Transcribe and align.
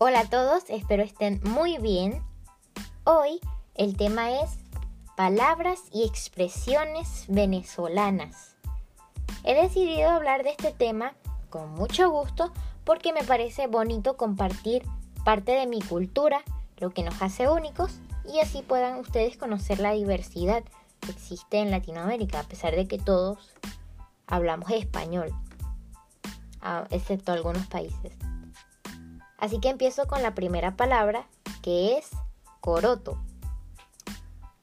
Hola 0.00 0.20
a 0.20 0.30
todos, 0.30 0.62
espero 0.68 1.02
estén 1.02 1.40
muy 1.42 1.78
bien. 1.78 2.22
Hoy 3.02 3.40
el 3.74 3.96
tema 3.96 4.30
es 4.30 4.56
palabras 5.16 5.80
y 5.92 6.04
expresiones 6.04 7.24
venezolanas. 7.26 8.54
He 9.42 9.60
decidido 9.60 10.08
hablar 10.08 10.44
de 10.44 10.50
este 10.50 10.70
tema 10.70 11.14
con 11.50 11.74
mucho 11.74 12.10
gusto 12.10 12.52
porque 12.84 13.12
me 13.12 13.24
parece 13.24 13.66
bonito 13.66 14.16
compartir 14.16 14.84
parte 15.24 15.50
de 15.50 15.66
mi 15.66 15.80
cultura, 15.80 16.42
lo 16.76 16.90
que 16.90 17.02
nos 17.02 17.20
hace 17.20 17.48
únicos 17.48 17.98
y 18.24 18.38
así 18.38 18.62
puedan 18.62 19.00
ustedes 19.00 19.36
conocer 19.36 19.80
la 19.80 19.94
diversidad 19.94 20.62
que 21.00 21.10
existe 21.10 21.58
en 21.58 21.72
Latinoamérica, 21.72 22.38
a 22.38 22.44
pesar 22.44 22.76
de 22.76 22.86
que 22.86 22.98
todos 22.98 23.52
hablamos 24.28 24.70
español, 24.70 25.34
excepto 26.88 27.32
algunos 27.32 27.66
países. 27.66 28.12
Así 29.38 29.60
que 29.60 29.70
empiezo 29.70 30.06
con 30.06 30.22
la 30.22 30.34
primera 30.34 30.76
palabra, 30.76 31.26
que 31.62 31.96
es 31.96 32.10
coroto. 32.60 33.18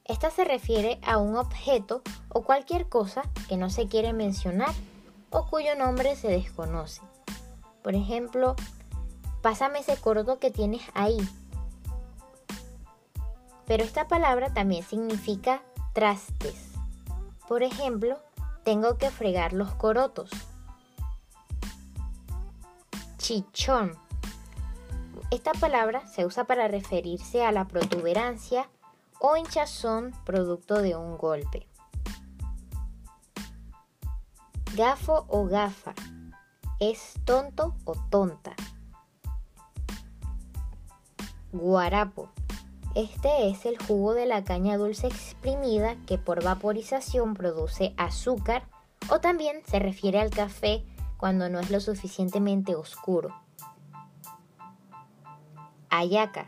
Esta 0.04 0.30
se 0.30 0.44
refiere 0.44 1.00
a 1.04 1.18
un 1.18 1.36
objeto 1.36 2.02
o 2.28 2.42
cualquier 2.42 2.88
cosa 2.88 3.22
que 3.48 3.56
no 3.56 3.70
se 3.70 3.88
quiere 3.88 4.12
mencionar 4.12 4.72
o 5.30 5.46
cuyo 5.46 5.74
nombre 5.74 6.14
se 6.14 6.28
desconoce. 6.28 7.00
Por 7.82 7.94
ejemplo, 7.94 8.54
pásame 9.42 9.80
ese 9.80 9.96
coroto 9.96 10.38
que 10.38 10.50
tienes 10.50 10.82
ahí. 10.94 11.18
Pero 13.66 13.82
esta 13.82 14.06
palabra 14.06 14.52
también 14.54 14.84
significa 14.84 15.62
trastes. 15.92 16.72
Por 17.48 17.62
ejemplo, 17.62 18.18
tengo 18.64 18.98
que 18.98 19.10
fregar 19.10 19.52
los 19.52 19.74
corotos. 19.74 20.30
Chichón. 23.18 24.05
Esta 25.32 25.52
palabra 25.52 26.06
se 26.06 26.24
usa 26.24 26.44
para 26.44 26.68
referirse 26.68 27.44
a 27.44 27.50
la 27.50 27.66
protuberancia 27.66 28.68
o 29.18 29.36
hinchazón 29.36 30.12
producto 30.24 30.80
de 30.82 30.94
un 30.94 31.18
golpe. 31.18 31.66
Gafo 34.76 35.24
o 35.28 35.46
gafa 35.46 35.94
es 36.78 37.14
tonto 37.24 37.74
o 37.84 37.94
tonta. 38.08 38.54
Guarapo. 41.50 42.30
Este 42.94 43.48
es 43.48 43.66
el 43.66 43.78
jugo 43.78 44.14
de 44.14 44.26
la 44.26 44.44
caña 44.44 44.76
dulce 44.76 45.08
exprimida 45.08 45.96
que 46.06 46.18
por 46.18 46.44
vaporización 46.44 47.34
produce 47.34 47.94
azúcar 47.96 48.68
o 49.10 49.18
también 49.18 49.62
se 49.66 49.80
refiere 49.80 50.20
al 50.20 50.30
café 50.30 50.84
cuando 51.16 51.48
no 51.48 51.58
es 51.58 51.70
lo 51.70 51.80
suficientemente 51.80 52.76
oscuro. 52.76 53.45
Ayaca. 55.90 56.46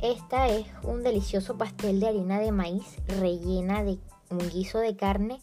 Esta 0.00 0.48
es 0.48 0.66
un 0.82 1.02
delicioso 1.02 1.58
pastel 1.58 2.00
de 2.00 2.08
harina 2.08 2.38
de 2.38 2.52
maíz 2.52 2.96
rellena 3.06 3.84
de 3.84 3.98
un 4.30 4.38
guiso 4.50 4.78
de 4.78 4.96
carne 4.96 5.40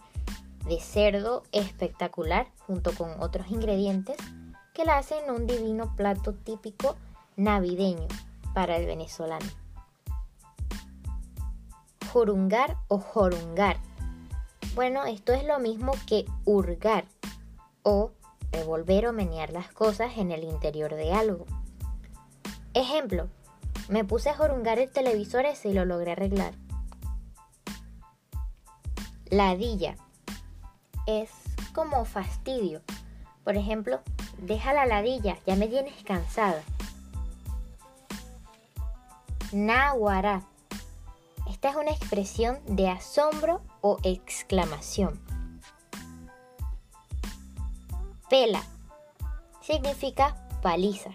de 0.68 0.80
cerdo 0.80 1.44
espectacular 1.52 2.48
junto 2.66 2.92
con 2.94 3.22
otros 3.22 3.50
ingredientes 3.50 4.18
que 4.74 4.86
la 4.86 4.98
hacen 4.98 5.30
un 5.30 5.48
divino 5.48 5.96
plato 5.96 6.34
típico 6.34 6.96
navideño 7.36 8.08
para 8.54 8.78
el 8.78 8.86
venezolano. 8.86 9.46
Jorungar 12.12 12.78
o 12.88 13.00
jorungar. 13.00 13.78
Bueno, 14.76 15.06
esto 15.06 15.34
es 15.34 15.46
lo 15.46 15.60
mismo 15.60 15.94
que 16.06 16.26
hurgar 16.46 17.06
o 17.84 18.12
revolver 18.52 19.08
o 19.08 19.14
menear 19.14 19.52
las 19.52 19.72
cosas 19.72 20.18
en 20.18 20.32
el 20.32 20.44
interior 20.44 20.96
de 20.96 21.14
algo. 21.14 21.46
Ejemplo, 22.78 23.28
me 23.90 24.06
puse 24.06 24.30
a 24.30 24.36
jorungar 24.36 24.78
el 24.78 24.92
televisor 24.92 25.46
y 25.64 25.74
lo 25.74 25.84
logré 25.84 26.12
arreglar. 26.12 26.54
Ladilla 29.32 29.96
es 31.08 31.32
como 31.74 32.06
fastidio. 32.06 32.84
Por 33.44 33.58
ejemplo, 33.58 34.02
deja 34.38 34.74
la 34.74 34.86
ladilla, 34.86 35.40
ya 35.48 35.56
me 35.56 35.68
tienes 35.68 36.04
cansada. 36.04 36.62
Nahuara. 39.52 40.44
Esta 41.50 41.72
es 41.72 41.78
una 41.78 41.90
expresión 41.90 42.60
de 42.68 42.90
asombro 42.90 43.64
o 43.82 43.98
exclamación. 44.04 45.20
Pela 48.30 48.62
significa 49.62 50.36
paliza. 50.62 51.10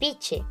Piche. 0.00 0.42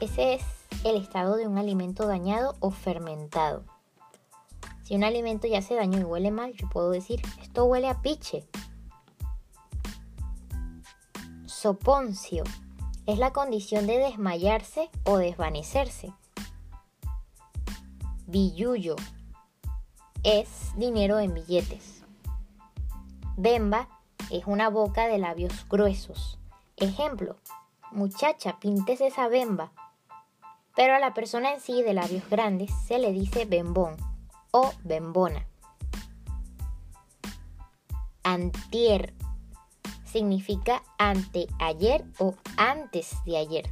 Ese 0.00 0.34
es 0.34 0.42
el 0.82 0.96
estado 0.96 1.36
de 1.36 1.46
un 1.46 1.58
alimento 1.58 2.08
dañado 2.08 2.56
o 2.58 2.72
fermentado. 2.72 3.64
Si 4.82 4.96
un 4.96 5.04
alimento 5.04 5.46
ya 5.46 5.62
se 5.62 5.76
dañó 5.76 6.00
y 6.00 6.02
huele 6.02 6.32
mal, 6.32 6.52
yo 6.54 6.68
puedo 6.68 6.90
decir, 6.90 7.22
esto 7.40 7.64
huele 7.66 7.88
a 7.88 8.02
piche. 8.02 8.48
Soponcio 11.46 12.42
es 13.06 13.20
la 13.20 13.32
condición 13.32 13.86
de 13.86 13.98
desmayarse 13.98 14.90
o 15.04 15.18
desvanecerse. 15.18 16.12
Billullo 18.26 18.96
es 20.24 20.76
dinero 20.76 21.20
en 21.20 21.32
billetes. 21.32 22.02
Bemba 23.36 23.88
es 24.32 24.46
una 24.46 24.68
boca 24.68 25.06
de 25.06 25.18
labios 25.18 25.52
gruesos. 25.68 26.40
Ejemplo, 26.76 27.36
muchacha, 27.92 28.58
pintes 28.58 29.00
esa 29.00 29.28
bemba. 29.28 29.72
Pero 30.74 30.94
a 30.94 30.98
la 30.98 31.14
persona 31.14 31.52
en 31.52 31.60
sí 31.60 31.82
de 31.82 31.94
labios 31.94 32.28
grandes 32.28 32.70
se 32.86 32.98
le 32.98 33.12
dice 33.12 33.44
bembón 33.44 33.96
o 34.50 34.72
bembona. 34.84 35.46
Antier 38.22 39.14
significa 40.04 40.82
anteayer 40.98 42.04
o 42.18 42.34
antes 42.56 43.16
de 43.24 43.36
ayer. 43.36 43.70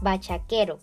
Bachaquero. 0.00 0.78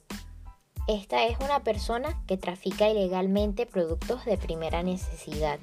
Esta 0.88 1.24
es 1.26 1.40
una 1.40 1.64
persona 1.64 2.22
que 2.28 2.38
trafica 2.38 2.88
ilegalmente 2.90 3.66
productos 3.66 4.24
de 4.26 4.38
primera 4.38 4.84
necesidad. 4.84 5.60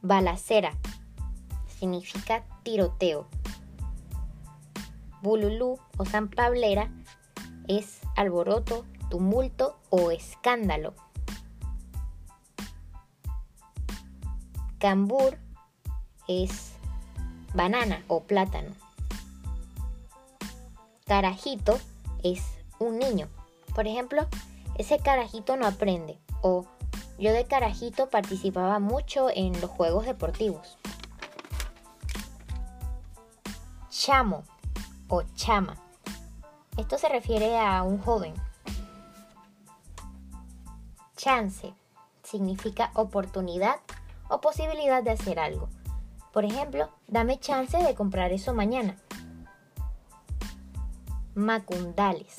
Balacera 0.00 0.78
significa 1.78 2.44
tiroteo. 2.62 3.26
Bululú 5.22 5.78
o 5.98 6.04
Pablera 6.34 6.90
es 7.68 8.00
alboroto, 8.16 8.84
tumulto 9.10 9.78
o 9.90 10.10
escándalo. 10.10 10.94
Cambur 14.78 15.38
es 16.28 16.72
banana 17.54 18.04
o 18.08 18.22
plátano. 18.22 18.72
Carajito 21.06 21.78
es 22.22 22.42
un 22.78 22.98
niño. 22.98 23.28
Por 23.74 23.86
ejemplo, 23.86 24.26
ese 24.76 24.98
carajito 24.98 25.56
no 25.56 25.66
aprende. 25.66 26.18
O 26.42 26.66
yo 27.18 27.32
de 27.32 27.46
carajito 27.46 28.10
participaba 28.10 28.78
mucho 28.78 29.30
en 29.30 29.58
los 29.60 29.70
juegos 29.70 30.04
deportivos. 30.04 30.76
Chamo 33.98 34.44
o 35.08 35.22
chama. 35.36 35.74
Esto 36.76 36.98
se 36.98 37.08
refiere 37.08 37.58
a 37.58 37.82
un 37.82 37.98
joven. 37.98 38.34
Chance 41.16 41.72
significa 42.22 42.90
oportunidad 42.92 43.76
o 44.28 44.42
posibilidad 44.42 45.02
de 45.02 45.12
hacer 45.12 45.38
algo. 45.38 45.70
Por 46.30 46.44
ejemplo, 46.44 46.90
dame 47.08 47.40
chance 47.40 47.78
de 47.78 47.94
comprar 47.94 48.32
eso 48.32 48.52
mañana. 48.52 48.98
Macundales 51.34 52.36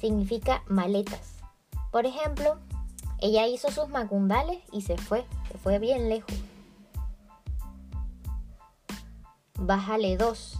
significa 0.00 0.62
maletas. 0.68 1.34
Por 1.90 2.06
ejemplo, 2.06 2.58
ella 3.18 3.44
hizo 3.48 3.72
sus 3.72 3.88
macundales 3.88 4.62
y 4.70 4.82
se 4.82 4.96
fue, 4.96 5.26
se 5.50 5.58
fue 5.58 5.80
bien 5.80 6.08
lejos. 6.08 6.36
Bájale 9.70 10.16
dos. 10.16 10.58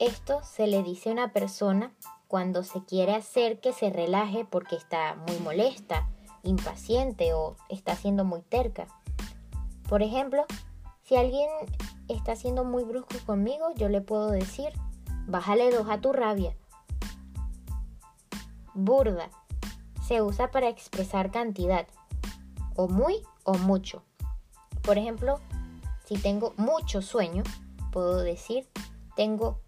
Esto 0.00 0.40
se 0.42 0.66
le 0.66 0.82
dice 0.82 1.10
a 1.10 1.12
una 1.12 1.32
persona 1.32 1.94
cuando 2.26 2.64
se 2.64 2.84
quiere 2.84 3.14
hacer 3.14 3.60
que 3.60 3.72
se 3.72 3.88
relaje 3.88 4.44
porque 4.44 4.74
está 4.74 5.14
muy 5.14 5.38
molesta, 5.38 6.08
impaciente 6.42 7.34
o 7.34 7.56
está 7.68 7.94
siendo 7.94 8.24
muy 8.24 8.42
terca. 8.42 8.88
Por 9.88 10.02
ejemplo, 10.02 10.44
si 11.04 11.14
alguien 11.14 11.48
está 12.08 12.34
siendo 12.34 12.64
muy 12.64 12.82
brusco 12.82 13.14
conmigo, 13.26 13.66
yo 13.76 13.88
le 13.88 14.00
puedo 14.00 14.32
decir, 14.32 14.72
bájale 15.28 15.70
dos 15.70 15.88
a 15.88 16.00
tu 16.00 16.12
rabia. 16.12 16.56
Burda. 18.74 19.30
Se 20.04 20.20
usa 20.20 20.50
para 20.50 20.68
expresar 20.68 21.30
cantidad. 21.30 21.86
O 22.74 22.88
muy 22.88 23.22
o 23.44 23.54
mucho. 23.54 24.02
Por 24.82 24.98
ejemplo, 24.98 25.38
Si 26.06 26.16
tengo 26.18 26.54
mucho 26.56 27.02
sueño, 27.02 27.42
puedo 27.96 28.18
decir 28.18 28.68
tengo 29.16 29.62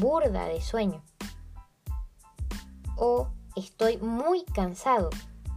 burda 0.00 0.44
de 0.44 0.60
sueño. 0.60 1.02
O 2.98 3.28
estoy 3.56 3.96
muy 3.96 4.44
cansado. 4.44 5.08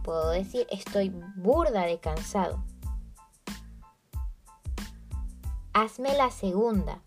Puedo 0.02 0.30
decir 0.30 0.66
estoy 0.70 1.10
burda 1.36 1.82
de 1.82 2.00
cansado. 2.00 2.64
Hazme 5.74 6.16
la 6.16 6.30
segunda. 6.30 7.02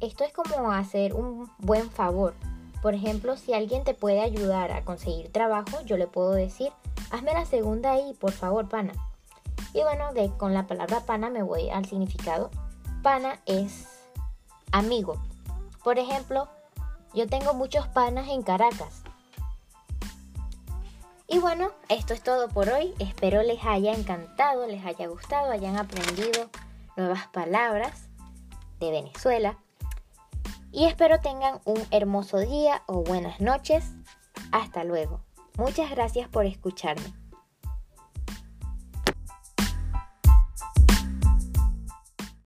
Esto 0.00 0.24
es 0.24 0.32
como 0.32 0.72
hacer 0.72 1.12
un 1.12 1.50
buen 1.58 1.90
favor. 1.90 2.32
Por 2.80 2.94
ejemplo, 2.94 3.36
si 3.36 3.52
alguien 3.52 3.84
te 3.84 3.92
puede 3.92 4.22
ayudar 4.22 4.72
a 4.72 4.82
conseguir 4.82 5.30
trabajo, 5.30 5.82
yo 5.84 5.98
le 5.98 6.06
puedo 6.06 6.32
decir, 6.32 6.72
hazme 7.10 7.34
la 7.34 7.44
segunda 7.44 7.92
ahí, 7.92 8.16
por 8.18 8.32
favor, 8.32 8.66
pana. 8.66 8.94
Y 9.74 9.82
bueno, 9.82 10.14
de, 10.14 10.30
con 10.38 10.54
la 10.54 10.66
palabra 10.66 11.00
pana 11.00 11.28
me 11.28 11.42
voy 11.42 11.68
al 11.68 11.84
significado. 11.84 12.50
Pana 13.02 13.40
es 13.44 13.89
amigo. 14.72 15.20
Por 15.82 15.98
ejemplo, 15.98 16.48
yo 17.14 17.26
tengo 17.26 17.54
muchos 17.54 17.86
panas 17.88 18.28
en 18.28 18.42
Caracas. 18.42 19.02
Y 21.26 21.38
bueno, 21.38 21.70
esto 21.88 22.12
es 22.12 22.22
todo 22.22 22.48
por 22.48 22.68
hoy. 22.68 22.94
Espero 22.98 23.42
les 23.42 23.64
haya 23.64 23.92
encantado, 23.92 24.66
les 24.66 24.84
haya 24.84 25.06
gustado, 25.06 25.52
hayan 25.52 25.76
aprendido 25.76 26.50
nuevas 26.96 27.28
palabras 27.28 28.08
de 28.80 28.90
Venezuela. 28.90 29.58
Y 30.72 30.86
espero 30.86 31.20
tengan 31.20 31.60
un 31.64 31.80
hermoso 31.90 32.38
día 32.38 32.82
o 32.86 33.02
buenas 33.02 33.40
noches. 33.40 33.92
Hasta 34.52 34.84
luego. 34.84 35.20
Muchas 35.56 35.90
gracias 35.90 36.28
por 36.28 36.46
escucharme. 36.46 37.19